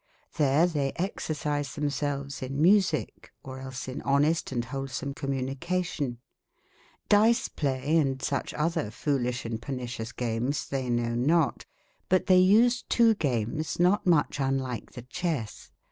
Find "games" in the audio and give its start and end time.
10.11-10.67